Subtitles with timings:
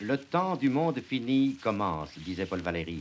[0.00, 3.00] Le temps du monde fini commence, disait Paul Valéry.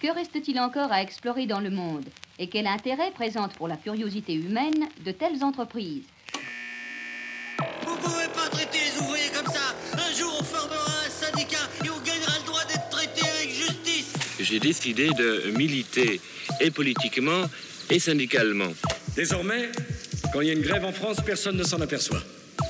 [0.00, 2.04] Que reste-t-il encore à explorer dans le monde?
[2.38, 6.04] Et quel intérêt présentent pour la curiosité humaine de telles entreprises?
[7.86, 11.90] Vous pouvez pas traiter les ouvriers comme ça Un jour, on formera un syndicat et
[11.90, 16.20] on gagnera le droit d'être traité avec justice J'ai décidé de militer
[16.60, 17.44] et politiquement
[17.90, 18.72] et syndicalement.
[19.16, 19.70] Désormais,
[20.32, 22.20] quand il y a une grève en France, personne ne s'en aperçoit.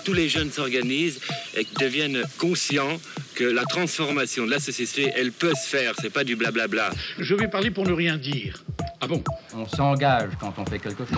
[0.05, 1.21] Tous les jeunes s'organisent
[1.57, 2.99] et deviennent conscients
[3.35, 6.91] que la transformation de la société, elle peut se faire, c'est pas du blablabla.
[7.19, 8.65] Je vais parler pour ne rien dire.
[9.01, 9.23] Ah bon?
[9.55, 11.17] On s'engage quand on fait quelque chose.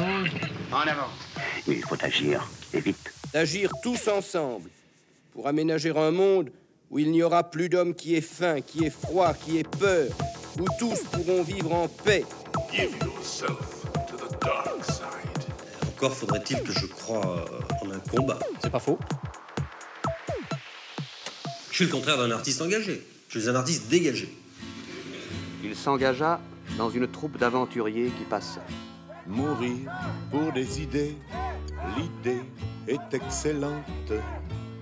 [0.71, 1.09] En avant
[1.67, 3.13] Il faut agir, et vite.
[3.33, 4.69] D'agir tous ensemble
[5.33, 6.51] pour aménager un monde
[6.91, 10.09] où il n'y aura plus d'homme qui ait faim, qui ait froid, qui ait peur,
[10.59, 12.25] où tous pourront vivre en paix.
[16.01, 18.39] Encore faudrait-il que je croie euh, en un combat.
[18.63, 18.99] C'est pas faux.
[21.71, 23.07] Je suis le contraire d'un artiste engagé.
[23.29, 24.35] Je suis un artiste dégagé.
[25.63, 26.41] Il s'engagea
[26.79, 28.63] dans une troupe d'aventuriers qui passaient.
[29.27, 29.93] Mourir
[30.31, 31.19] pour des idées,
[31.99, 32.41] l'idée
[32.89, 33.85] est excellente.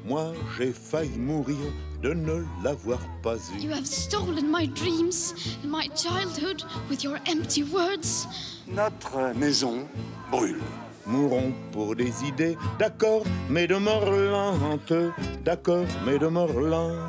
[0.05, 1.57] Moi, j'ai failli mourir
[2.01, 3.59] de ne l'avoir pas eu.
[3.59, 5.35] You have stolen my dreams
[5.65, 8.29] and my childhood with your empty words.
[8.69, 9.89] Notre maison
[10.31, 10.63] brûle.
[11.09, 14.93] Mourons pour des idées, d'accord, mais de mort lente,
[15.43, 17.09] d'accord, mais de mort lente.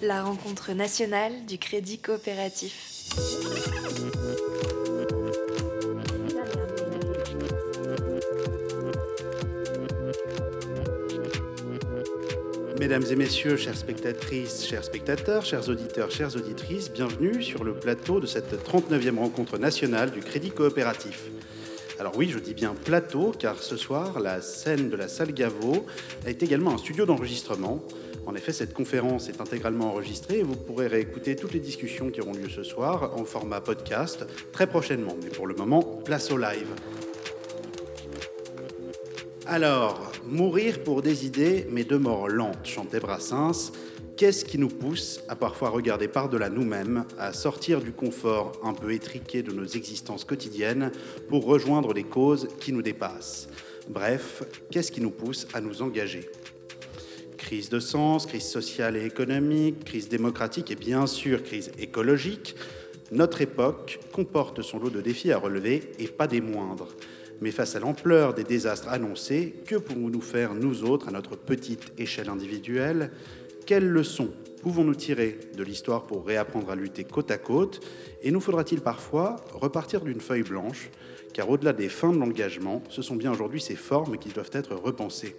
[0.00, 3.53] La rencontre nationale du crédit coopératif.
[12.94, 18.20] Mesdames et messieurs, chères spectatrices, chers spectateurs, chers auditeurs, chères auditrices, bienvenue sur le plateau
[18.20, 21.24] de cette 39e rencontre nationale du Crédit Coopératif.
[21.98, 25.86] Alors oui, je dis bien plateau, car ce soir, la scène de la salle Gaveau
[26.24, 27.82] est également un studio d'enregistrement.
[28.26, 32.20] En effet, cette conférence est intégralement enregistrée et vous pourrez réécouter toutes les discussions qui
[32.20, 35.16] auront lieu ce soir en format podcast très prochainement.
[35.20, 36.68] Mais pour le moment, place au live.
[39.46, 43.72] Alors, mourir pour des idées, mais de mort lente, chantait Brassens.
[44.16, 48.92] Qu'est-ce qui nous pousse à parfois regarder par-delà nous-mêmes, à sortir du confort un peu
[48.92, 50.92] étriqué de nos existences quotidiennes
[51.28, 53.48] pour rejoindre les causes qui nous dépassent?
[53.88, 56.30] Bref, qu'est-ce qui nous pousse à nous engager?
[57.36, 62.54] Crise de sens, crise sociale et économique, crise démocratique et bien sûr crise écologique,
[63.12, 66.88] notre époque comporte son lot de défis à relever et pas des moindres.
[67.40, 71.92] Mais face à l'ampleur des désastres annoncés, que pouvons-nous faire, nous autres, à notre petite
[71.98, 73.10] échelle individuelle?
[73.66, 74.30] Quelles leçons
[74.62, 77.80] pouvons-nous tirer de l'histoire pour réapprendre à lutter côte à côte?
[78.22, 80.90] Et nous faudra-t-il parfois repartir d'une feuille blanche?
[81.32, 84.74] Car au-delà des fins de l'engagement, ce sont bien aujourd'hui ces formes qui doivent être
[84.74, 85.34] repensées.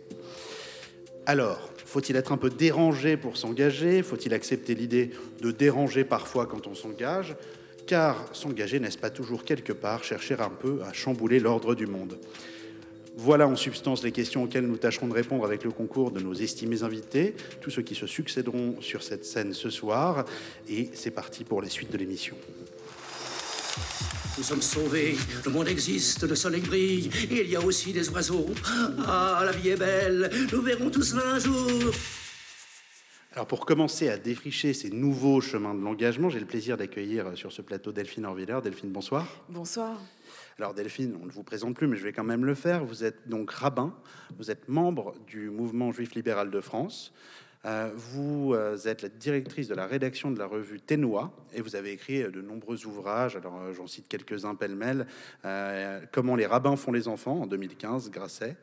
[1.25, 4.03] Alors, faut-il être un peu dérangé pour s'engager?
[4.03, 5.11] Faut-il accepter l'idée
[5.41, 7.35] de déranger parfois quand on s'engage?
[7.87, 12.17] Car s'engager, n'est-ce pas toujours quelque part chercher un peu à chambouler l'ordre du monde
[13.17, 16.33] voilà en substance les questions auxquelles nous tâcherons de répondre avec le concours de nos
[16.33, 20.25] estimés invités, tous ceux qui se succéderont sur cette scène ce soir.
[20.69, 22.35] Et c'est parti pour la suite de l'émission.
[24.37, 25.15] Nous sommes sauvés,
[25.45, 28.49] le monde existe, le soleil brille, il y a aussi des oiseaux.
[29.07, 31.93] Ah, la vie est belle, nous verrons tout cela un jour.
[33.35, 37.51] Alors pour commencer à défricher ces nouveaux chemins de l'engagement, j'ai le plaisir d'accueillir sur
[37.51, 38.59] ce plateau Delphine Orviller.
[38.63, 39.27] Delphine, bonsoir.
[39.49, 39.99] Bonsoir.
[40.57, 42.85] Alors Delphine, on ne vous présente plus, mais je vais quand même le faire.
[42.85, 43.93] Vous êtes donc rabbin,
[44.37, 47.11] vous êtes membre du mouvement juif libéral de France.
[47.65, 51.75] Euh, vous euh, êtes la directrice de la rédaction de la revue Ténois et vous
[51.75, 53.35] avez écrit euh, de nombreux ouvrages.
[53.35, 55.07] Alors j'en cite quelques-uns pêle-mêle.
[56.13, 58.55] Comment les rabbins font les enfants en 2015, Grasset.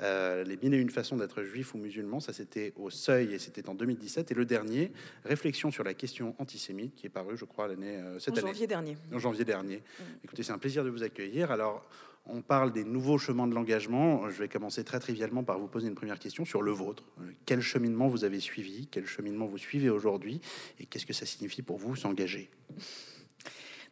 [0.00, 3.68] Les mille et une façons d'être juif ou musulman, ça c'était au Seuil et c'était
[3.68, 4.30] en 2017.
[4.30, 4.92] Et le dernier,
[5.24, 8.96] Réflexion sur la question antisémite, qui est paru, je crois, l'année cette en janvier dernier.
[9.12, 9.76] En janvier dernier.
[9.76, 10.02] Mmh.
[10.24, 11.50] Écoutez, c'est un plaisir de vous accueillir.
[11.50, 11.86] Alors,
[12.26, 14.30] on parle des nouveaux chemins de l'engagement.
[14.30, 17.04] Je vais commencer très trivialement par vous poser une première question sur le vôtre.
[17.46, 18.86] Quel cheminement vous avez suivi?
[18.86, 20.40] Quel cheminement vous suivez aujourd'hui?
[20.78, 22.50] Et qu'est-ce que ça signifie pour vous s'engager?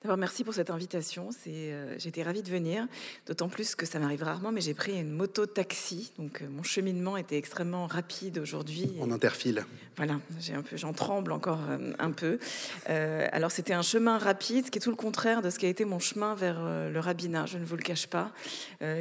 [0.02, 1.28] D'abord, merci pour cette invitation.
[1.30, 2.86] C'est, euh, j'étais ravie de venir,
[3.26, 6.62] d'autant plus que ça m'arrive rarement, mais j'ai pris une moto taxi, donc euh, mon
[6.62, 8.90] cheminement était extrêmement rapide aujourd'hui.
[8.98, 9.66] En interfile.
[9.98, 12.38] Voilà, j'ai un peu, j'en tremble encore euh, un peu.
[12.86, 15.68] Alors c'était un chemin rapide, ce qui est tout le contraire de ce qui a
[15.68, 17.44] été mon chemin vers le rabbinat.
[17.44, 18.32] Je ne vous le cache pas,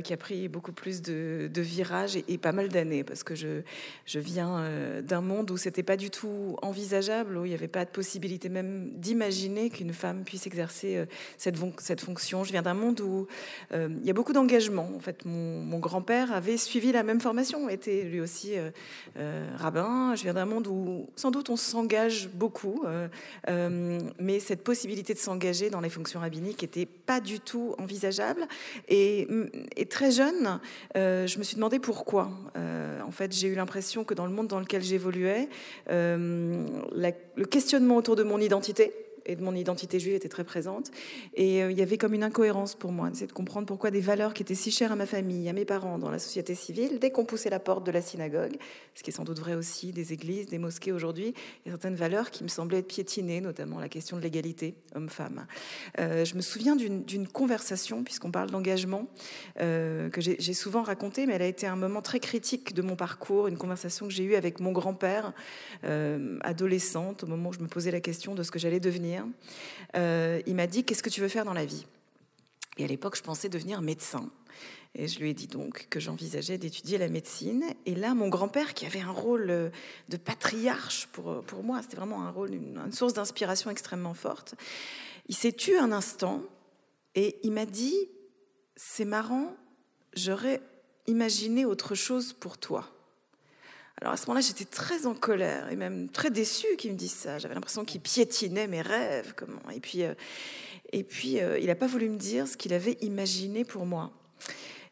[0.03, 3.35] qui a pris beaucoup plus de, de virages et, et pas mal d'années, parce que
[3.35, 3.61] je,
[4.05, 7.85] je viens d'un monde où c'était pas du tout envisageable, où il n'y avait pas
[7.85, 11.05] de possibilité même d'imaginer qu'une femme puisse exercer euh,
[11.37, 12.43] cette, fon- cette fonction.
[12.43, 13.27] Je viens d'un monde où
[13.71, 14.89] euh, il y a beaucoup d'engagement.
[14.95, 18.53] En fait, mon, grand-père avait suivi la même formation, était lui aussi
[19.17, 20.13] euh, rabbin.
[20.15, 22.83] Je viens d'un monde où sans doute on s'engage beaucoup,
[23.47, 28.45] mais cette possibilité de s'engager dans les fonctions rabbiniques n'était pas du tout envisageable.
[28.89, 29.27] Et,
[29.89, 30.59] très jeune,
[30.95, 32.29] je me suis demandé pourquoi.
[32.55, 35.47] En fait, j'ai eu l'impression que dans le monde dans lequel j'évoluais,
[35.87, 38.91] le questionnement autour de mon identité
[39.29, 40.89] et de mon identité juive était très présente.
[41.35, 44.01] Et euh, il y avait comme une incohérence pour moi, c'est de comprendre pourquoi des
[44.01, 46.97] valeurs qui étaient si chères à ma famille, à mes parents, dans la société civile,
[46.99, 48.57] dès qu'on poussait la porte de la synagogue,
[48.95, 51.73] ce qui est sans doute vrai aussi des églises, des mosquées aujourd'hui, il y a
[51.73, 55.45] certaines valeurs qui me semblaient être piétinées, notamment la question de l'égalité homme-femme.
[55.99, 59.07] Euh, je me souviens d'une conversation, puisqu'on parle d'engagement,
[59.61, 62.95] euh, que j'ai souvent racontée, mais elle a été un moment très critique de mon
[62.95, 65.33] parcours, une conversation que j'ai eue avec mon grand-père,
[66.41, 69.18] adolescente, au moment où je me posais la question de ce que j'allais devenir.
[69.95, 71.85] Euh, il m'a dit Qu'est-ce que tu veux faire dans la vie?
[72.77, 74.29] Et à l'époque, je pensais devenir médecin.
[74.95, 77.63] Et je lui ai dit donc que j'envisageais d'étudier la médecine.
[77.85, 79.69] Et là, mon grand-père, qui avait un rôle euh,
[80.09, 84.13] de patriarche pour, euh, pour moi, c'était vraiment un rôle, une, une source d'inspiration extrêmement
[84.13, 84.55] forte,
[85.27, 86.43] il s'est tu un instant
[87.15, 88.09] et il m'a dit
[88.75, 89.55] C'est marrant,
[90.13, 90.61] j'aurais
[91.05, 92.89] imaginé autre chose pour toi.
[94.01, 97.11] Alors à ce moment-là, j'étais très en colère et même très déçue qu'il me dise
[97.11, 97.37] ça.
[97.37, 99.33] J'avais l'impression qu'il piétinait mes rêves.
[99.35, 100.13] Comment Et puis, euh,
[100.93, 104.11] et puis euh, il n'a pas voulu me dire ce qu'il avait imaginé pour moi.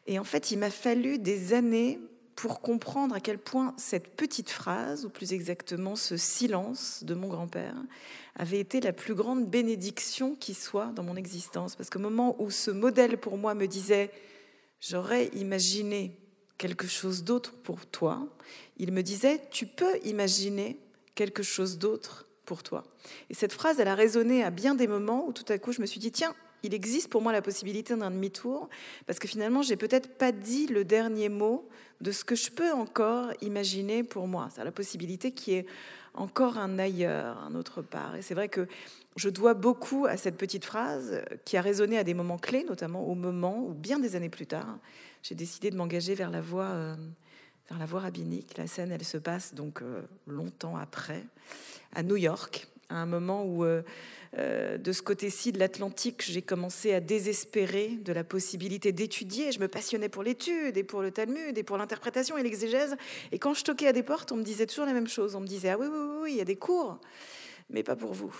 [0.06, 1.98] Et en fait, il m'a fallu des années
[2.36, 7.28] pour comprendre à quel point cette petite phrase, ou plus exactement ce silence de mon
[7.28, 7.74] grand-père,
[8.36, 11.74] avait été la plus grande bénédiction qui soit dans mon existence.
[11.74, 14.12] Parce qu'au moment où ce modèle pour moi me disait,
[14.80, 16.16] j'aurais imaginé
[16.58, 18.26] quelque chose d'autre pour toi,
[18.76, 20.78] il me disait, tu peux imaginer
[21.14, 22.84] quelque chose d'autre pour toi.
[23.30, 25.80] Et cette phrase, elle a résonné à bien des moments où tout à coup je
[25.80, 28.68] me suis dit, tiens, il existe pour moi la possibilité d'un demi-tour,
[29.06, 31.68] parce que finalement, j'ai peut-être pas dit le dernier mot
[32.00, 34.48] de ce que je peux encore imaginer pour moi.
[34.54, 35.66] C'est la possibilité qui est
[36.14, 38.16] encore un ailleurs, un autre part.
[38.16, 38.66] Et c'est vrai que
[39.14, 43.06] je dois beaucoup à cette petite phrase qui a résonné à des moments clés, notamment
[43.08, 44.78] au moment où, bien des années plus tard,
[45.22, 46.96] j'ai décidé de m'engager vers la voie, euh,
[47.68, 48.56] vers la voie rabbinique.
[48.56, 51.24] La scène, elle se passe donc euh, longtemps après,
[51.94, 53.82] à New York, à un moment où, euh,
[54.32, 59.52] de ce côté-ci de l'Atlantique, j'ai commencé à désespérer de la possibilité d'étudier.
[59.52, 62.96] Je me passionnais pour l'étude et pour le Talmud et pour l'interprétation et l'exégèse.
[63.32, 65.34] Et quand je toquais à des portes, on me disait toujours la même chose.
[65.34, 66.98] On me disait ah oui oui, oui il y a des cours,
[67.70, 68.34] mais pas pour vous,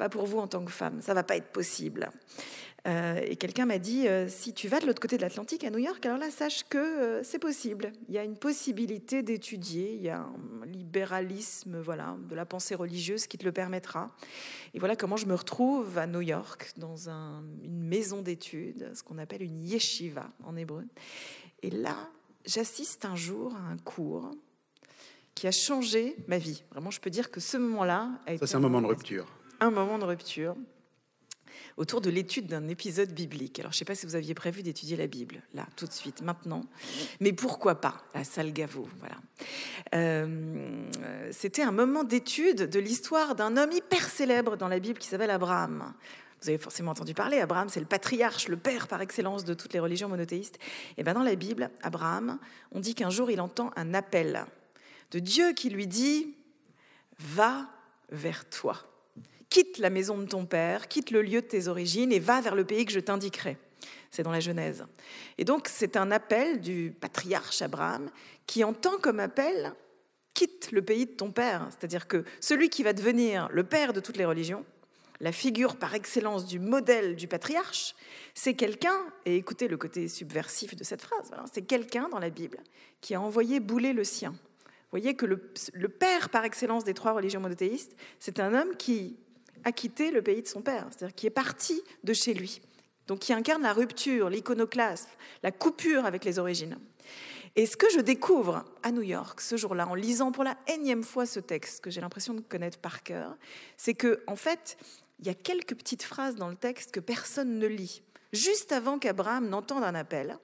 [0.00, 1.00] pas pour vous en tant que femme.
[1.02, 2.08] Ça va pas être possible.
[2.88, 5.70] Euh, et quelqu'un m'a dit euh, si tu vas de l'autre côté de l'Atlantique à
[5.70, 7.92] New York, alors là sache que euh, c'est possible.
[8.08, 9.92] Il y a une possibilité d'étudier.
[9.94, 14.10] Il y a un libéralisme, voilà, de la pensée religieuse qui te le permettra.
[14.72, 19.02] Et voilà comment je me retrouve à New York dans un- une maison d'études, ce
[19.02, 20.84] qu'on appelle une yeshiva en hébreu.
[21.62, 22.08] Et là,
[22.46, 24.30] j'assiste un jour à un cours
[25.34, 26.62] qui a changé ma vie.
[26.72, 29.26] Vraiment, je peux dire que ce moment-là a été Ça, c'est un moment de rupture.
[29.60, 30.56] Un moment de rupture
[31.76, 33.58] autour de l'étude d'un épisode biblique.
[33.58, 35.92] Alors, je ne sais pas si vous aviez prévu d'étudier la Bible, là, tout de
[35.92, 36.64] suite, maintenant,
[37.20, 39.16] mais pourquoi pas La salle Gaveau, voilà.
[39.94, 40.84] Euh,
[41.30, 45.30] C'était un moment d'étude de l'histoire d'un homme hyper célèbre dans la Bible qui s'appelle
[45.30, 45.94] Abraham.
[46.42, 49.74] Vous avez forcément entendu parler, Abraham, c'est le patriarche, le père par excellence de toutes
[49.74, 50.58] les religions monothéistes.
[50.96, 52.38] Et bien dans la Bible, Abraham,
[52.72, 54.46] on dit qu'un jour il entend un appel
[55.10, 56.34] de Dieu qui lui dit
[57.18, 57.68] Va
[58.10, 58.78] vers toi.
[59.50, 62.54] Quitte la maison de ton père, quitte le lieu de tes origines et va vers
[62.54, 63.56] le pays que je t'indiquerai.
[64.10, 64.84] C'est dans la Genèse.
[65.38, 68.10] Et donc, c'est un appel du patriarche Abraham
[68.46, 69.72] qui entend comme appel
[70.34, 71.68] quitte le pays de ton père.
[71.70, 74.64] C'est-à-dire que celui qui va devenir le père de toutes les religions,
[75.20, 77.94] la figure par excellence du modèle du patriarche,
[78.34, 82.30] c'est quelqu'un, et écoutez le côté subversif de cette phrase, voilà, c'est quelqu'un dans la
[82.30, 82.58] Bible
[83.00, 84.30] qui a envoyé bouler le sien.
[84.30, 89.18] Vous voyez que le père par excellence des trois religions monothéistes, c'est un homme qui
[89.64, 92.60] a quitté le pays de son père, c'est-à-dire qui est parti de chez lui.
[93.06, 95.10] Donc qui incarne la rupture, l'iconoclasme,
[95.42, 96.78] la coupure avec les origines.
[97.56, 101.02] Et ce que je découvre à New York ce jour-là, en lisant pour la énième
[101.02, 103.36] fois ce texte que j'ai l'impression de connaître par cœur,
[103.76, 104.76] c'est que en fait,
[105.18, 108.02] il y a quelques petites phrases dans le texte que personne ne lit.
[108.32, 110.38] Juste avant qu'Abraham n'entende un appel,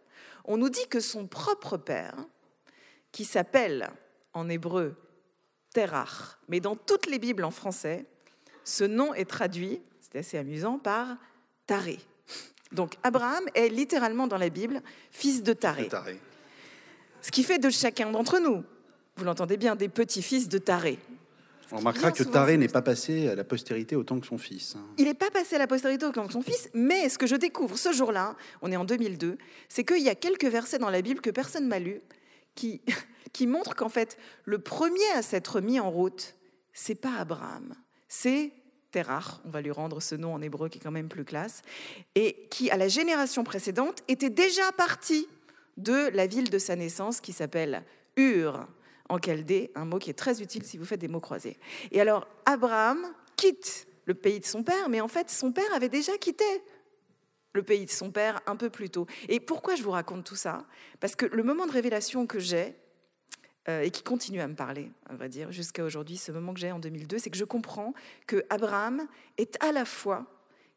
[0.44, 2.16] on nous dit que son propre père,
[3.12, 3.90] qui s'appelle
[4.32, 4.96] en hébreu
[5.72, 8.06] Terach, mais dans toutes les Bibles en français,
[8.66, 11.16] ce nom est traduit, c'est assez amusant, par
[11.66, 11.98] Taré.
[12.72, 14.82] Donc Abraham est littéralement dans la Bible
[15.12, 15.88] fils de Taré.
[17.22, 18.64] Ce qui fait de chacun d'entre nous,
[19.16, 20.98] vous l'entendez bien, des petits-fils de Taré.
[21.72, 24.74] On remarquera que Taré n'est pas passé à la postérité autant que son fils.
[24.76, 24.84] hein.
[24.98, 27.36] Il n'est pas passé à la postérité autant que son fils, mais ce que je
[27.36, 31.02] découvre ce jour-là, on est en 2002, c'est qu'il y a quelques versets dans la
[31.02, 32.00] Bible que personne m'a lu,
[32.56, 32.82] qui,
[33.32, 36.34] qui montrent qu'en fait, le premier à s'être mis en route,
[36.72, 37.74] c'est pas Abraham,
[38.08, 38.52] c'est
[38.90, 41.62] Terach, on va lui rendre ce nom en hébreu qui est quand même plus classe,
[42.14, 45.28] et qui, à la génération précédente, était déjà parti
[45.76, 47.84] de la ville de sa naissance qui s'appelle
[48.16, 48.66] Ur
[49.08, 51.58] en chaldée, un mot qui est très utile si vous faites des mots croisés.
[51.90, 55.88] Et alors, Abraham quitte le pays de son père, mais en fait, son père avait
[55.88, 56.44] déjà quitté
[57.52, 59.06] le pays de son père un peu plus tôt.
[59.28, 60.66] Et pourquoi je vous raconte tout ça?
[61.00, 62.74] Parce que le moment de révélation que j'ai,
[63.68, 66.60] euh, et qui continue à me parler, à vrai dire, jusqu'à aujourd'hui, ce moment que
[66.60, 67.94] j'ai en 2002, c'est que je comprends
[68.26, 69.06] que Abraham
[69.38, 70.26] est à la fois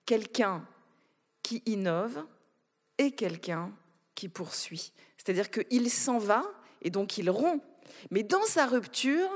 [0.06, 0.66] quelqu'un
[1.44, 2.26] qui innove
[2.98, 3.72] et quelqu'un
[4.16, 4.92] qui poursuit.
[5.18, 6.44] C'est-à-dire qu'il s'en va
[6.82, 7.62] et donc il rompt.
[8.12, 9.30] Mais dans sa rupture,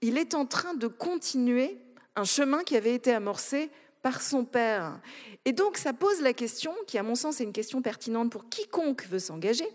[0.00, 1.78] il est en train de continuer
[2.16, 3.70] un chemin qui avait été amorcé
[4.02, 5.00] par son père.
[5.44, 8.48] Et donc ça pose la question, qui à mon sens est une question pertinente pour
[8.48, 9.68] quiconque veut s'engager,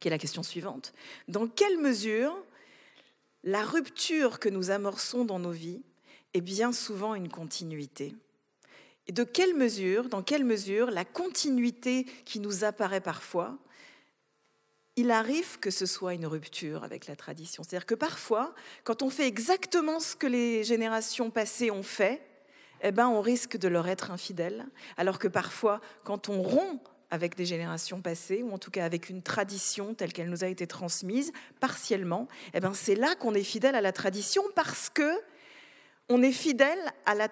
[0.00, 0.92] qui est la question suivante.
[1.28, 2.36] Dans quelle mesure
[3.44, 5.82] la rupture que nous amorçons dans nos vies
[6.34, 8.14] est bien souvent une continuité?
[9.06, 13.58] Et de quelle mesure, dans quelle mesure la continuité qui nous apparaît parfois,
[14.96, 17.62] il arrive que ce soit une rupture avec la tradition?
[17.62, 18.54] C'est-à-dire que parfois,
[18.84, 22.22] quand on fait exactement ce que les générations passées ont fait,
[22.82, 24.66] eh ben, on risque de leur être infidèle.
[24.96, 26.80] Alors que parfois, quand on rompt
[27.10, 30.48] avec des générations passées, ou en tout cas avec une tradition telle qu'elle nous a
[30.48, 35.10] été transmise, partiellement, eh ben, c'est là qu'on est fidèle à la tradition parce que
[36.08, 37.28] on est fidèle à la,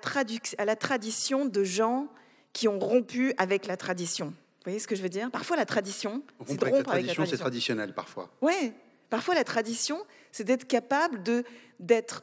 [0.59, 2.09] à la tradition de gens
[2.53, 4.27] qui ont rompu avec la tradition.
[4.27, 5.31] Vous voyez ce que je veux dire?
[5.31, 7.39] Parfois, la tradition, c'est de rompre avec la tradition, c'est tradition.
[7.39, 8.31] traditionnel parfois.
[8.41, 8.73] Ouais,
[9.11, 9.99] parfois la tradition,
[10.33, 11.45] c'est d'être capable de
[11.81, 12.23] d'être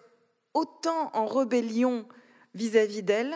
[0.53, 2.05] autant en rébellion
[2.53, 3.35] vis-à-vis d'elle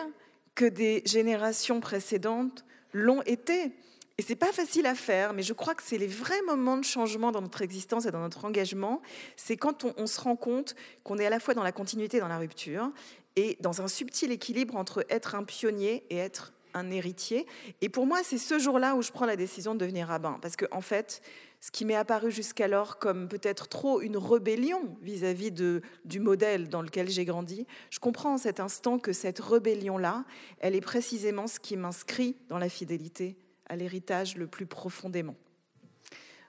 [0.54, 3.72] que des générations précédentes l'ont été.
[4.20, 6.84] Et c'est pas facile à faire, mais je crois que c'est les vrais moments de
[6.84, 9.00] changement dans notre existence et dans notre engagement.
[9.34, 10.74] C'est quand on, se rend compte
[11.04, 12.90] qu'on est à la fois dans la continuité et dans la rupture,
[13.36, 17.46] et dans un subtil équilibre entre être un pionnier et être un héritier.
[17.80, 20.38] Et pour moi, c'est ce jour-là où je prends la décision de devenir rabbin.
[20.42, 21.22] Parce que, en fait,
[21.62, 27.08] ce qui m'est apparu jusqu'alors comme peut-être trop une rébellion vis-à-vis du modèle dans lequel
[27.08, 30.26] j'ai grandi, je comprends en cet instant que cette rébellion-là,
[30.58, 33.38] elle est précisément ce qui m'inscrit dans la fidélité
[33.70, 35.36] à l'héritage le plus profondément.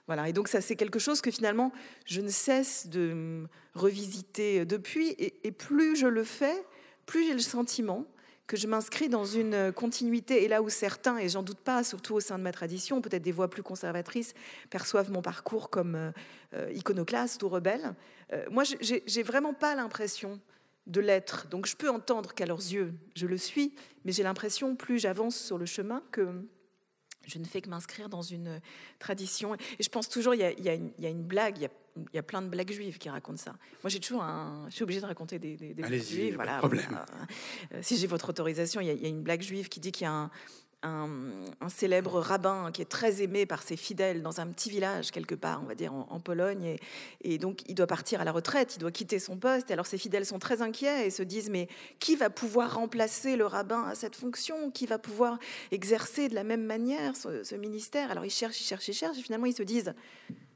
[0.08, 1.72] Voilà, et donc ça c'est quelque chose que finalement
[2.04, 6.64] je ne cesse de revisiter depuis, et, plus je le fais,
[7.06, 8.06] plus j'ai le sentiment
[8.48, 12.14] que je m'inscris dans une continuité, et là où certains, et j'en doute pas, surtout
[12.14, 14.34] au sein de ma tradition, peut-être des voix plus conservatrices,
[14.68, 16.10] perçoivent mon parcours comme euh,
[16.54, 17.94] euh, iconoclaste ou rebelle,
[18.32, 20.40] euh, moi j'ai vraiment pas l'impression
[20.88, 21.46] de l'être.
[21.48, 23.72] Donc je peux entendre qu'à leurs yeux, je le suis,
[24.04, 26.28] mais j'ai l'impression, plus j'avance sur le chemin, que
[27.26, 28.60] je ne fais que m'inscrire dans une
[28.98, 29.54] tradition.
[29.54, 31.22] Et je pense toujours, il y a, il y a une, il y a une
[31.22, 33.52] blague, il y a, il y a plein de blagues juives qui racontent ça.
[33.82, 34.66] Moi, j'ai toujours un...
[34.70, 36.34] Je suis obligée de raconter des, des, des blagues juives.
[36.36, 36.86] Voilà, problème.
[36.88, 37.06] voilà.
[37.74, 40.08] Euh, si j'ai votre autorisation, il y a une blague juive qui dit qu'il y
[40.08, 40.30] a un,
[40.82, 45.34] un, célèbre rabbin qui est très aimé par ses fidèles dans un petit village quelque
[45.34, 46.76] part, on va dire en, Pologne,
[47.22, 49.70] et, donc il doit partir à la retraite, il doit quitter son poste.
[49.70, 53.46] Alors ses fidèles sont très inquiets et se disent mais qui va pouvoir remplacer le
[53.46, 54.70] rabbin à cette fonction?
[54.70, 55.38] Qui va pouvoir
[55.70, 58.10] exercer de la même manière ce, ce ministère?
[58.10, 59.94] Alors ils cherchent, ils cherchent, ils cherchent, et finalement ils se disent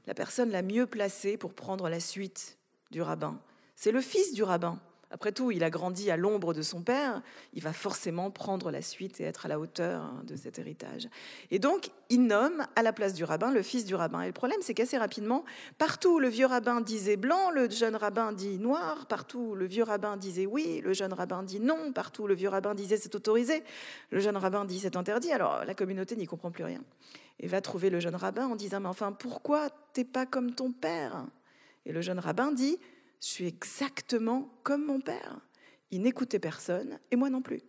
[0.06, 2.59] la personne la mieux placée pour prendre la suite
[2.90, 3.40] du rabbin,
[3.75, 4.80] c'est le fils du rabbin.
[5.10, 7.22] Après tout, il a grandi à l'ombre de son père,
[7.52, 11.08] il va forcément prendre la suite et être à la hauteur hein, de cet héritage.
[11.52, 14.22] Et donc, il nomme à la place du rabbin le fils du rabbin.
[14.22, 15.44] Et le problème, c'est qu'assez rapidement,
[15.78, 20.16] partout le vieux rabbin disait blanc, le jeune rabbin dit noir, partout le vieux rabbin
[20.16, 23.62] disait oui, le jeune rabbin dit non, partout le vieux rabbin disait c'est autorisé,
[24.10, 25.30] le jeune rabbin dit c'est interdit.
[25.30, 26.80] Alors la communauté n'y comprend plus rien.
[27.38, 30.72] Et va trouver le jeune rabbin en disant mais enfin pourquoi t'es pas comme ton
[30.72, 31.26] père?
[31.84, 32.78] Et le jeune rabbin dit
[33.20, 35.40] je suis exactement comme mon père.
[35.90, 37.61] Il n'écoutait personne et moi non plus.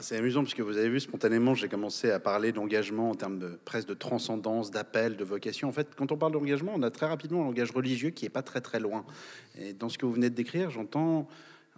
[0.00, 3.38] C'est amusant parce que vous avez vu spontanément, j'ai commencé à parler d'engagement en termes
[3.38, 5.68] de presque de transcendance, d'appel, de vocation.
[5.68, 8.30] En fait, quand on parle d'engagement, on a très rapidement un langage religieux qui est
[8.30, 9.04] pas très très loin.
[9.56, 11.28] Et dans ce que vous venez de décrire, j'entends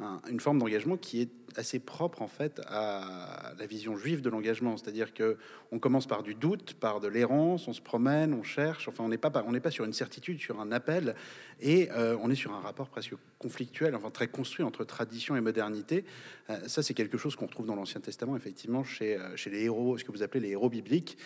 [0.01, 4.29] un- une forme d'engagement qui est assez propre en fait à la vision juive de
[4.29, 5.39] l'engagement, c'est-à-dire que
[5.73, 9.09] on commence par du doute, par de l'errance, on se promène, on cherche, enfin on
[9.09, 11.15] n'est pas on n'est pas sur une certitude, sur un appel,
[11.61, 15.41] et euh, on est sur un rapport presque conflictuel, enfin très construit entre tradition et
[15.41, 16.05] modernité.
[16.51, 19.97] Euh, ça c'est quelque chose qu'on retrouve dans l'Ancien Testament effectivement chez euh, les héros,
[19.97, 21.17] ce que vous appelez les héros bibliques,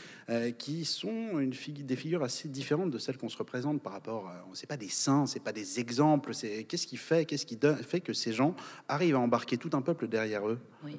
[0.59, 4.69] qui sont des figures assez différentes de celles qu'on se représente par rapport, euh, c'est
[4.69, 8.12] pas des saints, c'est pas des exemples, c'est qu'est-ce qui fait, qu'est-ce qui fait que
[8.12, 8.55] ces gens
[8.88, 10.59] arrivent à embarquer tout un peuple derrière eux.
[10.85, 10.99] Oui.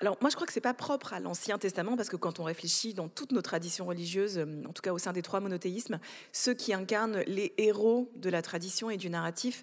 [0.00, 2.44] Alors moi je crois que c'est pas propre à l'Ancien Testament parce que quand on
[2.44, 5.98] réfléchit dans toutes nos traditions religieuses, euh, en tout cas au sein des trois monothéismes,
[6.32, 9.62] ceux qui incarnent les héros de la tradition et du narratif,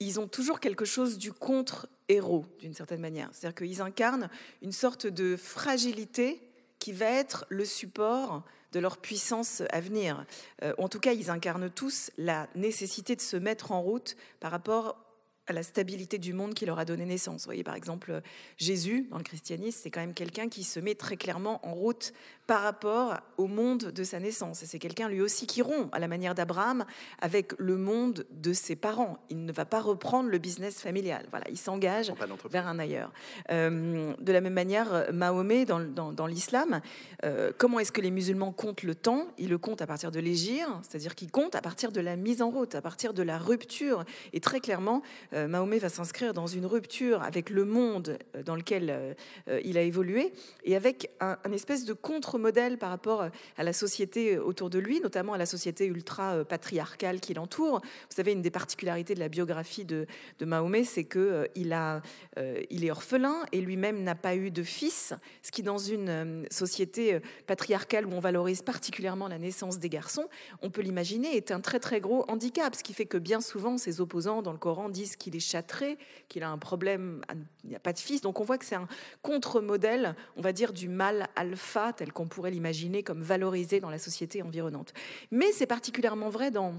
[0.00, 3.30] ils ont toujours quelque chose du contre-héros d'une certaine manière.
[3.32, 4.28] C'est-à-dire qu'ils incarnent
[4.62, 6.42] une sorte de fragilité
[6.78, 10.26] qui va être le support de leur puissance à venir.
[10.62, 14.50] Euh, en tout cas, ils incarnent tous la nécessité de se mettre en route par
[14.50, 15.05] rapport
[15.48, 17.42] à la stabilité du monde qui leur a donné naissance.
[17.42, 18.20] Vous voyez, par exemple,
[18.56, 22.12] Jésus, dans le christianisme, c'est quand même quelqu'un qui se met très clairement en route
[22.46, 24.62] par rapport au monde de sa naissance.
[24.62, 26.84] Et c'est quelqu'un, lui aussi, qui rompt, à la manière d'Abraham,
[27.20, 29.18] avec le monde de ses parents.
[29.30, 31.26] Il ne va pas reprendre le business familial.
[31.30, 32.12] Voilà, il s'engage
[32.50, 33.12] vers un ailleurs.
[33.50, 36.80] Euh, de la même manière, Mahomet, dans, dans- dans l'islam,
[37.24, 39.26] euh, comment est-ce que les musulmans comptent le temps?
[39.38, 42.42] Ils le comptent à partir de l'égir, c'est-à-dire qu'ils comptent à partir de la mise
[42.42, 44.04] en route, à partir de la rupture.
[44.32, 45.02] Et très clairement,
[45.36, 49.78] euh, Mahomet va s'inscrire dans une rupture avec le monde euh, dans lequel euh, il
[49.78, 50.32] a évolué
[50.64, 55.34] et avec un, espèce de contre-modèle par rapport à la société autour de lui, notamment
[55.34, 57.80] à la société ultra euh, patriarcale qui l'entoure.
[57.80, 60.06] Vous savez, une des particularités de la biographie de,
[60.40, 65.62] Mahomet, c'est euh, il est orphelin et lui-même n'a pas eu de fils, ce qui
[65.62, 70.28] dans une société patriarcale où on valorise particulièrement la naissance des garçons,
[70.62, 73.78] on peut l'imaginer, est un très très gros handicap, ce qui fait que bien souvent
[73.78, 77.20] ses opposants dans le Coran disent qu'il est châtré, qu'il a un problème,
[77.64, 78.20] il n'y a pas de fils.
[78.20, 78.86] Donc on voit que c'est un
[79.22, 83.98] contre-modèle, on va dire, du mal alpha tel qu'on pourrait l'imaginer comme valorisé dans la
[83.98, 84.94] société environnante.
[85.32, 86.74] Mais c'est particulièrement vrai dans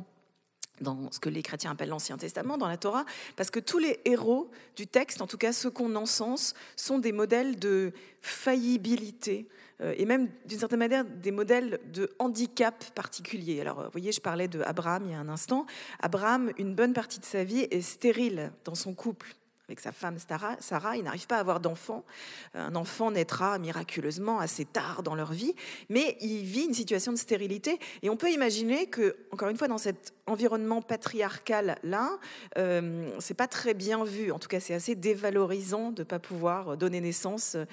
[0.81, 3.05] dans ce que les chrétiens appellent l'Ancien Testament, dans la Torah,
[3.35, 7.11] parce que tous les héros du texte, en tout cas ceux qu'on encense, sont des
[7.11, 9.47] modèles de faillibilité
[9.81, 13.61] euh, et même d'une certaine manière des modèles de handicap particulier.
[13.61, 15.65] Alors, vous voyez, je parlais de Abraham il y a un instant.
[15.99, 19.35] Abraham, une bonne partie de sa vie est stérile dans son couple.
[19.69, 22.05] Avec sa femme Sarah, Sarah il n'arrive pas à avoir d'enfant.
[22.53, 25.53] Un enfant naîtra miraculeusement assez tard dans leur vie,
[25.89, 27.77] mais il vit une situation de stérilité.
[28.01, 32.11] Et on peut imaginer que, encore une fois, dans cet environnement patriarcal là,
[32.57, 34.31] euh, c'est pas très bien vu.
[34.31, 37.65] En tout cas, c'est assez dévalorisant de pas pouvoir donner naissance euh,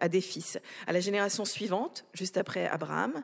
[0.00, 0.58] à des fils.
[0.86, 3.22] À la génération suivante, juste après Abraham,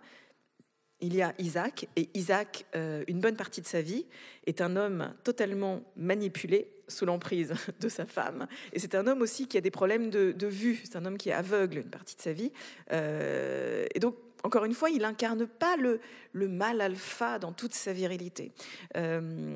[1.01, 4.07] il y a Isaac, et Isaac, euh, une bonne partie de sa vie,
[4.47, 8.47] est un homme totalement manipulé sous l'emprise de sa femme.
[8.73, 11.31] Et c'est un homme aussi qui a des problèmes de, vue, c'est un homme qui
[11.31, 12.53] est aveugle une partie de sa vie.
[12.93, 16.01] Euh, et donc, encore une fois, il incarne pas le,
[16.33, 18.53] le mal alpha dans toute sa virilité.
[18.97, 19.55] Euh,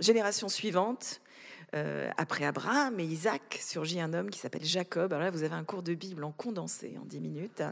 [0.00, 1.20] génération suivante,
[1.74, 5.12] euh, après Abraham et Isaac, surgit un homme qui s'appelle Jacob.
[5.12, 7.62] Alors là, vous avez un cours de Bible en condensé en 10 minutes.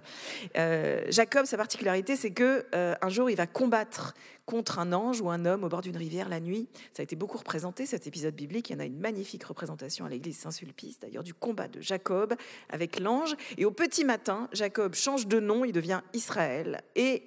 [0.57, 4.15] Euh, Jacob, sa particularité, c'est que euh, un jour, il va combattre
[4.47, 6.69] contre un ange ou un homme au bord d'une rivière la nuit.
[6.93, 8.71] Ça a été beaucoup représenté, cet épisode biblique.
[8.71, 12.35] Il y en a une magnifique représentation à l'église Saint-Sulpice, d'ailleurs, du combat de Jacob
[12.69, 13.37] avec l'ange.
[13.57, 16.83] Et au petit matin, Jacob change de nom, il devient Israël.
[16.97, 17.23] Et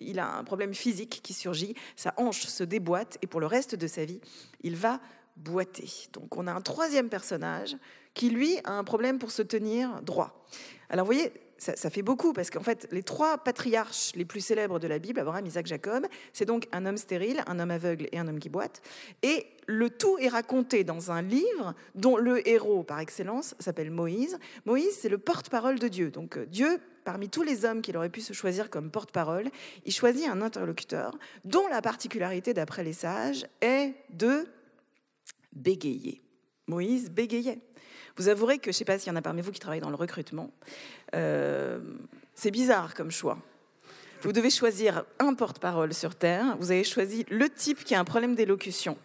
[0.00, 3.74] il a un problème physique qui surgit, sa hanche se déboîte et pour le reste
[3.74, 4.20] de sa vie,
[4.62, 5.00] il va
[5.38, 6.08] boiter.
[6.12, 7.76] Donc on a un troisième personnage
[8.14, 10.44] qui, lui, a un problème pour se tenir droit.
[10.90, 14.78] Alors vous voyez, ça, fait beaucoup parce qu'en fait, les trois patriarches les plus célèbres
[14.78, 18.18] de la Bible, Abraham, Isaac, Jacob, c'est donc un homme stérile, un homme aveugle et
[18.18, 18.80] un homme qui boite.
[19.22, 24.38] Et le tout est raconté dans un livre dont le héros par excellence s'appelle Moïse.
[24.66, 26.10] Moïse, c'est le porte-parole de Dieu.
[26.10, 29.50] Donc euh, Dieu, parmi tous les hommes qu'il aurait pu se choisir comme porte-parole,
[29.84, 34.46] il choisit un interlocuteur dont la particularité, d'après les sages, est de
[35.52, 36.22] bégayer.
[36.66, 37.60] Moïse bégayait.
[38.16, 39.80] Vous avouerez que, je ne sais pas s'il y en a parmi vous qui travaillent
[39.80, 40.50] dans le recrutement,
[41.14, 41.78] euh,
[42.34, 43.38] c'est bizarre comme choix.
[44.22, 46.56] Vous devez choisir un porte-parole sur Terre.
[46.58, 48.98] Vous avez choisi le type qui a un problème d'élocution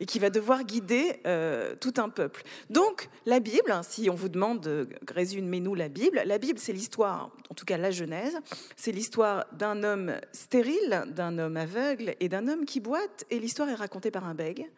[0.00, 2.42] et qui va devoir guider euh, tout un peuple.
[2.70, 7.30] Donc, la Bible, hein, si on vous demande, résumez-nous la Bible, la Bible, c'est l'histoire,
[7.50, 8.36] en tout cas la Genèse,
[8.76, 13.68] c'est l'histoire d'un homme stérile, d'un homme aveugle et d'un homme qui boite, et l'histoire
[13.68, 14.70] est racontée par un bègue.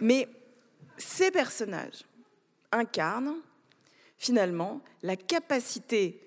[0.00, 0.28] Mais
[0.96, 2.04] ces personnages
[2.72, 3.36] incarnent
[4.18, 6.25] finalement la capacité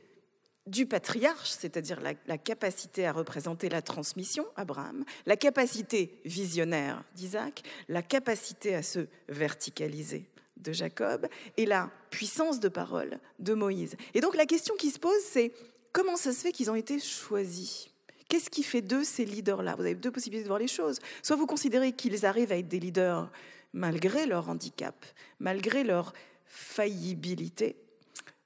[0.70, 8.02] du patriarche, c'est-à-dire la, capacité à représenter la transmission, Abraham, la capacité visionnaire d'Isaac, la
[8.02, 11.28] capacité à se verticaliser de Jacob
[11.58, 13.96] et la puissance de parole de Moïse.
[14.14, 15.52] Et donc la question qui se pose, c'est
[15.92, 17.90] comment ça se fait qu'ils ont été choisis?
[18.28, 19.76] Qu'est-ce qui fait d'eux ces leaders-là?
[19.76, 21.00] Vous avez deux possibilités de voir les choses.
[21.24, 23.32] Soit vous considérez qu'ils arrivent à être des leaders
[23.74, 25.06] malgré leur handicap,
[25.40, 26.14] malgré leur
[26.46, 27.76] faillibilité,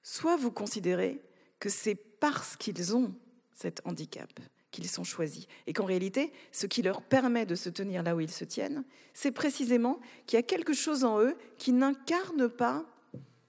[0.01, 1.21] soit vous considérez
[1.59, 3.13] que c'est parce qu'ils ont
[3.51, 4.31] cet handicap
[4.71, 5.45] qu'ils sont choisis.
[5.67, 8.85] Et qu'en réalité, ce qui leur permet de se tenir là où ils se tiennent,
[9.13, 12.85] c'est précisément qu'il y a quelque chose en eux qui n'incarne pas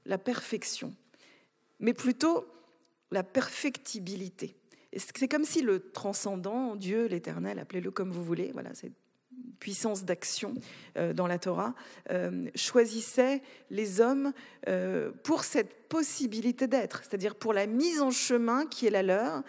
[0.06, 0.92] la perfection,
[1.78, 2.48] mais plutôt
[3.12, 4.56] la perfectibilité.
[4.96, 8.96] C'est comme si le transcendant, Dieu, l'éternel, appelez-le comme vous voulez, voilà, cette
[9.59, 10.55] puissance d'action
[10.97, 11.75] euh, dans la Torah,
[12.11, 14.33] euh, choisissait les hommes
[14.68, 19.42] euh, pour cette possibilité d'être, c'est-à-dire pour la mise en chemin qui est la leur,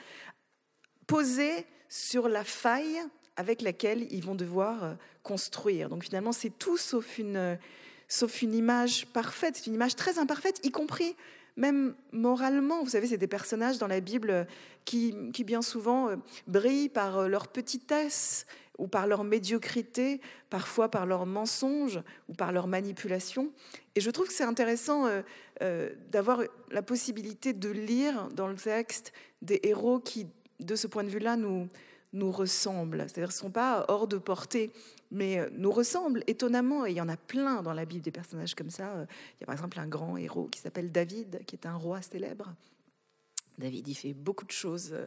[1.07, 2.99] posée sur la faille
[3.35, 5.89] avec laquelle ils vont devoir construire.
[5.89, 7.57] Donc finalement, c'est tout sauf une,
[8.07, 11.15] sauf une image parfaite, c'est une image très imparfaite, y compris
[11.57, 12.83] même moralement.
[12.83, 14.47] Vous savez, c'est des personnages dans la Bible
[14.83, 16.15] qui, qui bien souvent euh,
[16.47, 18.45] brillent par euh, leur petitesse
[18.77, 23.51] ou par leur médiocrité, parfois par leur mensonge ou par leur manipulation.
[23.95, 25.07] Et je trouve que c'est intéressant
[25.61, 26.41] euh, d'avoir
[26.71, 30.27] la possibilité de lire dans le texte des héros qui,
[30.59, 31.69] de ce point de vue-là, nous,
[32.15, 33.05] nous ressemblent.
[33.07, 34.71] C'est-à-dire ne sont pas hors de portée,
[35.11, 36.85] mais euh, nous ressemblent étonnamment.
[36.85, 38.93] Et il y en a plein dans la Bible des personnages comme ça.
[38.93, 41.75] Euh, il y a par exemple un grand héros qui s'appelle David, qui est un
[41.75, 42.53] roi célèbre.
[43.57, 45.05] David, il fait beaucoup de choses euh,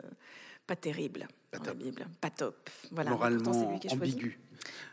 [0.66, 2.70] pas terribles dans la Bible, pas top.
[2.90, 4.38] Voilà, Moralement ambigu.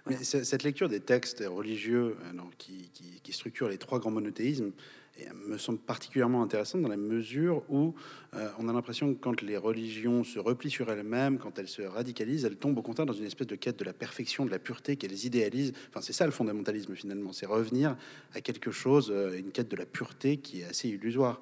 [0.06, 2.15] Mais cette lecture des textes religieux
[2.58, 4.72] qui, qui, qui structurent les trois grands monothéismes,
[5.18, 7.94] et me semble particulièrement intéressante dans la mesure où
[8.34, 11.82] euh, on a l'impression que quand les religions se replient sur elles-mêmes, quand elles se
[11.82, 14.60] radicalisent, elles tombent au contraire dans une espèce de quête de la perfection, de la
[14.60, 15.72] pureté qu'elles idéalisent.
[15.89, 17.96] Enfin, c'est ça le fondamentalisme finalement, c'est revenir
[18.34, 21.39] à quelque chose, euh, une quête de la pureté qui est assez illusoire.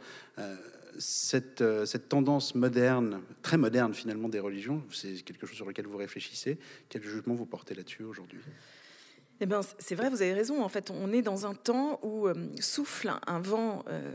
[1.62, 5.98] Euh, cette, tendance moderne, très moderne finalement des religions, c'est quelque chose sur lequel vous
[5.98, 6.58] réfléchissez.
[6.90, 8.40] Quel jugement vous portez là-dessus aujourd'hui?
[9.40, 10.64] Eh ben, c'est vrai, vous avez raison.
[10.64, 14.12] En fait, on est dans un temps où euh, souffle un vent euh,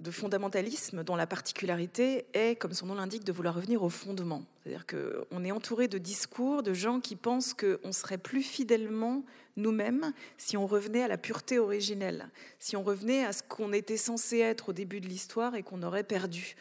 [0.00, 4.42] de fondamentalisme dont la particularité est, comme son nom l'indique, de vouloir revenir au fondement.
[4.62, 9.24] C'est-à-dire qu'on est entouré de discours de gens qui pensent qu'on serait plus fidèlement
[9.56, 13.96] nous-mêmes si on revenait à la pureté originelle, si on revenait à ce qu'on était
[13.96, 16.56] censé être au début de l'histoire et qu'on aurait perdu.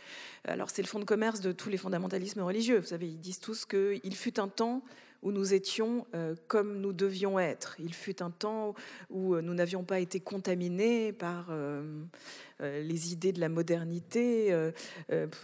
[0.46, 2.80] Alors c'est le fond de commerce de tous les fondamentalismes religieux.
[2.80, 4.82] Vous savez, ils disent tous qu'il fut un temps
[5.22, 7.76] où nous étions euh, comme nous devions être.
[7.80, 8.74] Il fut un temps
[9.10, 11.84] où nous n'avions pas été contaminés par euh,
[12.62, 14.54] les idées de la modernité,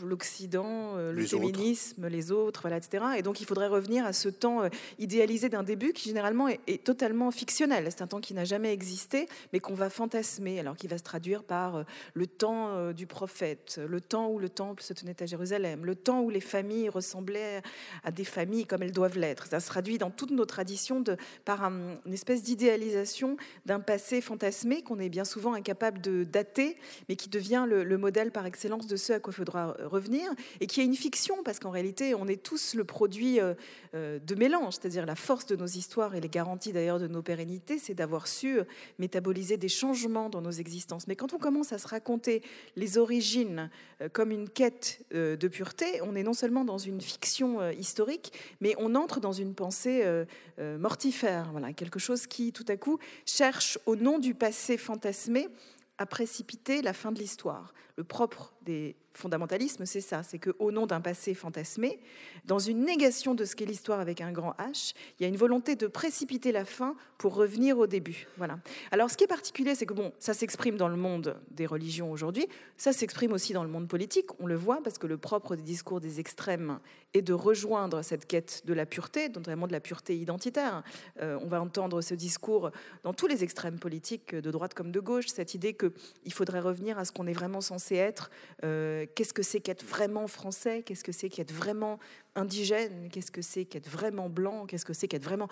[0.04, 3.04] l'Occident, le féminisme, les autres, voilà, etc.
[3.18, 4.64] Et donc il faudrait revenir à ce temps
[5.00, 7.88] idéalisé d'un début qui généralement est, est totalement fictionnel.
[7.90, 11.04] C'est un temps qui n'a jamais existé, mais qu'on va fantasmer, alors qui va se
[11.04, 15.86] traduire par le temps du prophète, le temps où le temple se tenait à Jérusalem,
[15.86, 17.62] le temps où les familles ressemblaient
[18.04, 19.48] à des familles comme elles doivent l'être.
[19.48, 24.82] Ça se traduit dans toutes nos traditions de, par une espèce d'idéalisation d'un passé fantasmé
[24.82, 26.78] qu'on est bien souvent incapable de dater,
[27.10, 30.68] mais qui devient le, modèle par excellence de ce à quoi il faudra revenir, et
[30.68, 33.54] qui est une fiction, parce qu'en réalité, on est tous le produit euh,
[33.94, 37.22] euh, de mélange, c'est-à-dire la force de nos histoires et les garanties d'ailleurs de nos
[37.22, 38.60] pérennités, c'est d'avoir su
[39.00, 41.08] métaboliser des changements dans nos existences.
[41.08, 42.42] Mais quand on commence à se raconter
[42.76, 43.70] les origines
[44.02, 48.76] euh, comme une quête de pureté, on est non seulement dans une fiction historique, mais
[48.78, 50.26] on entre dans une pensée euh,
[50.60, 55.50] euh, mortifère, voilà, quelque chose qui tout à coup cherche au nom du passé fantasmé
[55.98, 57.74] à précipiter la fin de l'histoire.
[57.98, 62.00] Le propre des fondamentalisme, c'est ça, c'est qu'au nom d'un passé fantasmé,
[62.46, 65.38] dans une négation de ce qu'est l'histoire avec un grand H, il y a une
[65.38, 68.28] volonté de précipiter la fin pour revenir au début.
[68.38, 68.60] Voilà.
[68.92, 72.12] Alors, ce qui est particulier, c'est que bon, ça s'exprime dans le monde des religions
[72.12, 74.28] aujourd'hui, ça s'exprime aussi dans le monde politique.
[74.40, 76.80] On le voit parce que le propre des discours des extrêmes
[77.14, 80.84] est de rejoindre cette quête de la pureté, notamment de la pureté identitaire.
[81.22, 82.72] Euh, on va entendre ce discours
[83.04, 87.00] dans tous les extrêmes politiques, de droite comme de gauche, cette idée qu'il faudrait revenir
[87.00, 88.32] à ce qu'on est vraiment censé être.
[88.64, 92.00] Euh, qu'est-ce que c'est qu'être vraiment français, qu'est-ce que c'est qu'être vraiment
[92.36, 95.48] indigène, qu'est-ce que c'est qu'être vraiment blanc, qu'est-ce que c'est qu'être vraiment...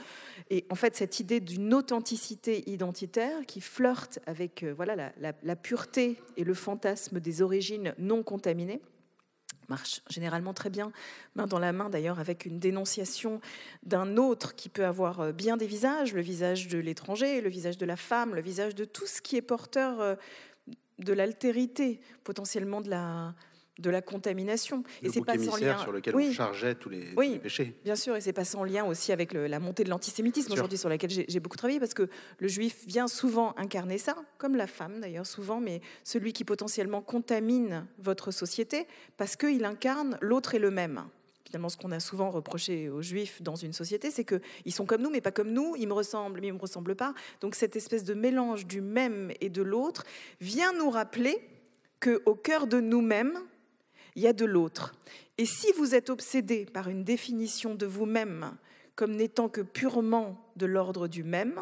[0.50, 6.18] Et en fait, cette idée d'une authenticité identitaire qui flirte avec euh, voilà, la, pureté
[6.38, 8.82] et le fantasme des origines non contaminées,
[9.70, 10.92] marche généralement très bien,
[11.36, 13.40] main dans la main d'ailleurs, avec une dénonciation
[13.84, 17.78] d'un autre qui peut avoir euh, bien des visages, le visage de l'étranger, le visage
[17.78, 20.18] de la femme, le visage de tout ce qui est porteur
[21.04, 23.34] de l'altérité, potentiellement de la,
[23.80, 24.84] de la contamination.
[25.02, 25.78] Le et c'est pas sans lien.
[25.80, 26.28] sur lequel Oui.
[26.30, 27.30] on chargeait tous les, tous Oui.
[27.34, 27.76] les péchés.
[27.84, 30.78] Bien sûr, et c'est pas sans lien aussi avec le- la montée de l'antisémitisme aujourd'hui,
[30.78, 32.08] sur laquelle j'ai beaucoup travaillé, parce que
[32.40, 37.02] le juif vient souvent incarner ça, comme la femme d'ailleurs souvent, mais celui qui potentiellement
[37.02, 38.88] contamine votre société,
[39.18, 41.04] parce qu'il incarne l'autre et le même.
[41.54, 45.04] Finalement, ce qu'on a souvent reproché aux juifs dans une société, c'est qu'ils sont comme
[45.04, 47.14] nous, mais pas comme nous, ils me ressemblent, mais ils ne me ressemblent pas.
[47.42, 50.04] Donc cette espèce de mélange du même et de l'autre
[50.42, 51.38] vient nous rappeler
[52.00, 53.38] qu'au cœur de nous-mêmes,
[54.16, 54.96] il y a de l'autre.
[55.38, 58.58] Et si vous êtes obsédé par une définition de vous-même
[58.96, 61.62] comme n'étant que purement de l'ordre du même,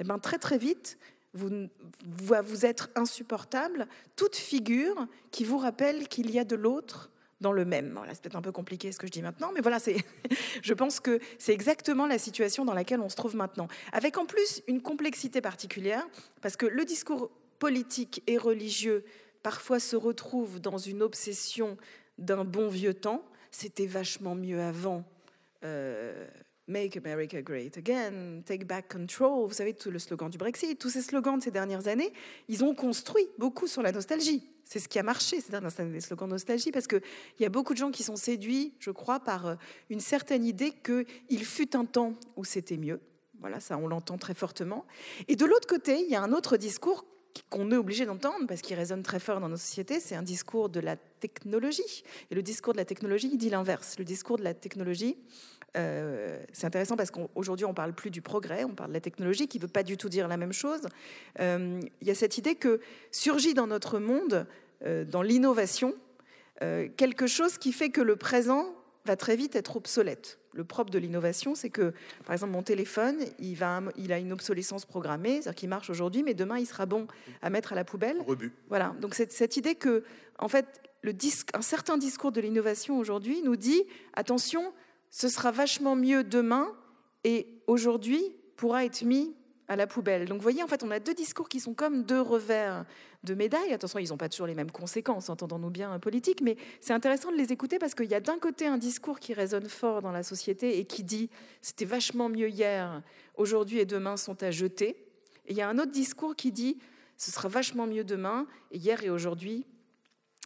[0.00, 0.98] eh ben très très vite,
[1.32, 1.68] vous,
[2.04, 7.52] va vous être insupportable toute figure qui vous rappelle qu'il y a de l'autre dans
[7.52, 7.92] le même.
[7.94, 9.96] Voilà, c'est peut-être un peu compliqué ce que je dis maintenant, mais voilà, c'est,
[10.62, 13.68] je pense que c'est exactement la situation dans laquelle on se trouve maintenant.
[13.92, 16.06] Avec en plus une complexité particulière,
[16.40, 19.04] parce que le discours politique et religieux
[19.42, 21.76] parfois se retrouve dans une obsession
[22.18, 23.24] d'un bon vieux temps.
[23.50, 25.04] C'était vachement mieux avant.
[25.64, 26.26] Euh,
[26.68, 30.90] Make America Great Again, Take Back Control, vous savez, tout le slogan du Brexit, tous
[30.90, 32.12] ces slogans de ces dernières années,
[32.48, 34.46] ils ont construit beaucoup sur la nostalgie.
[34.64, 37.00] C'est ce qui a marché ces dernières années, les slogans nostalgie, parce qu'il
[37.40, 39.54] y a beaucoup de gens qui sont séduits, je crois, par euh,
[39.88, 43.00] une certaine idée qu'il fut un temps où c'était mieux.
[43.40, 44.84] Voilà, ça, on l'entend très fortement.
[45.26, 47.06] Et de l'autre côté, il y a un autre discours
[47.50, 50.68] qu'on est obligé d'entendre parce qu'il résonne très fort dans nos sociétés, c'est un discours
[50.68, 52.02] de la technologie.
[52.30, 53.98] Et le discours de la technologie, il dit l'inverse.
[53.98, 55.16] Le discours de la technologie,
[55.78, 59.48] euh, c'est intéressant parce qu'aujourd'hui, on parle plus du progrès, on parle de la technologie,
[59.48, 60.82] qui ne veut pas du tout dire la même chose.
[61.40, 62.80] Euh, il y a cette idée que
[63.12, 64.46] surgit dans notre monde,
[64.84, 65.94] euh, dans l'innovation,
[66.96, 70.40] quelque chose qui fait que le présent va très vite être obsolète.
[70.52, 71.92] Le propre de l'innovation, c'est que,
[72.26, 76.24] par exemple, mon téléphone, il, va, il a une obsolescence programmée, c'est-à-dire qu'il marche aujourd'hui,
[76.24, 77.06] mais demain, il sera bon
[77.42, 78.20] à mettre à la poubelle.
[78.26, 78.52] Rebut.
[78.68, 78.92] Voilà.
[79.00, 80.02] Donc, cette, cette idée que,
[80.40, 80.66] en fait,
[81.02, 84.72] le disque, un certain discours de l'innovation aujourd'hui nous dit attention,
[85.10, 86.72] ce sera vachement mieux demain
[87.24, 88.22] et aujourd'hui
[88.56, 89.34] pourra être mis
[89.68, 90.26] à la poubelle.
[90.26, 92.86] Donc vous voyez, en fait, on a deux discours qui sont comme deux revers
[93.22, 93.72] de médaille.
[93.72, 97.30] Attention, ils n'ont pas toujours les mêmes conséquences, entendons-nous bien, en politique, mais c'est intéressant
[97.30, 100.12] de les écouter parce qu'il y a d'un côté un discours qui résonne fort dans
[100.12, 101.28] la société et qui dit
[101.60, 103.02] c'était vachement mieux hier,
[103.36, 104.96] aujourd'hui et demain sont à jeter.
[105.46, 106.78] Et il y a un autre discours qui dit
[107.18, 109.66] ce sera vachement mieux demain, et hier et aujourd'hui,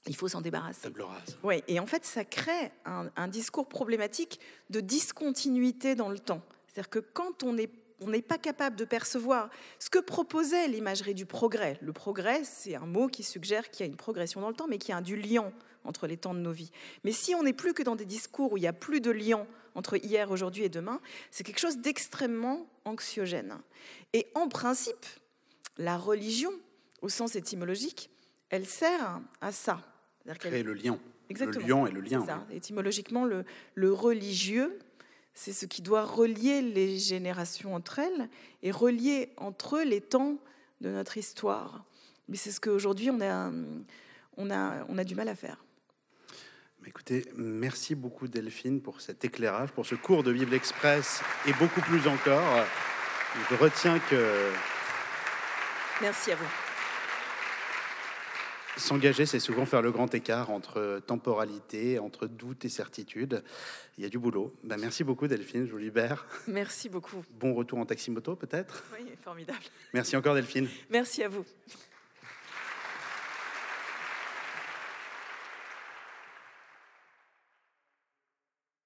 [0.06, 0.82] il faut s'en débarrasser.
[0.82, 1.38] Table rase.
[1.42, 6.42] Oui, et en fait, ça crée un, un discours problématique de discontinuité dans le temps.
[6.66, 7.70] C'est-à-dire que quand on est
[8.02, 11.78] on n'est pas capable de percevoir ce que proposait l'imagerie du progrès.
[11.80, 14.66] Le progrès, c'est un mot qui suggère qu'il y a une progression dans le temps,
[14.68, 15.52] mais qu'il y a du lien
[15.84, 16.70] entre les temps de nos vies.
[17.04, 19.10] Mais si on n'est plus que dans des discours où il n'y a plus de
[19.10, 23.58] lien entre hier, aujourd'hui et demain, c'est quelque chose d'extrêmement anxiogène.
[24.12, 25.06] Et en principe,
[25.78, 26.52] la religion,
[27.00, 28.10] au sens étymologique,
[28.50, 29.80] elle sert à ça.
[30.38, 30.98] Créer le lien.
[31.28, 31.66] Exactement.
[31.66, 32.24] Le lion et le lien.
[32.24, 32.46] Ça.
[32.52, 34.78] Étymologiquement, le, le religieux,
[35.34, 38.28] c'est ce qui doit relier les générations entre elles
[38.62, 40.38] et relier entre eux les temps
[40.80, 41.84] de notre histoire.
[42.28, 43.50] Mais c'est ce qu'aujourd'hui on a,
[44.36, 45.64] on, a, on a du mal à faire.
[46.84, 51.80] Écoutez, merci beaucoup Delphine pour cet éclairage, pour ce cours de Bible Express et beaucoup
[51.80, 52.66] plus encore.
[53.50, 54.50] Je retiens que
[56.00, 56.71] Merci à vous.
[58.76, 63.44] S'engager, c'est souvent faire le grand écart entre temporalité, entre doute et certitude.
[63.98, 64.54] Il y a du boulot.
[64.64, 66.26] Ben, merci beaucoup Delphine, je vous libère.
[66.46, 67.22] Merci beaucoup.
[67.38, 68.84] Bon retour en taxi-moto peut-être?
[68.98, 69.58] Oui, formidable.
[69.92, 70.68] Merci encore Delphine.
[70.90, 71.44] Merci à vous.